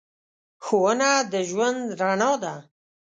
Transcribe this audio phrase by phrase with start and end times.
[0.65, 2.55] ښوونه د ژوند رڼا ده.